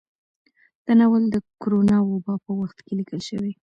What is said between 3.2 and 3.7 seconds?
شوى